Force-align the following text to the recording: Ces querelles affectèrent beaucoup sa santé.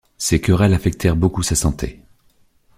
Ces 0.17 0.41
querelles 0.41 0.73
affectèrent 0.73 1.15
beaucoup 1.15 1.43
sa 1.43 1.53
santé. 1.53 2.01